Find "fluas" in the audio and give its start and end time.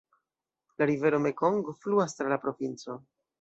1.85-2.17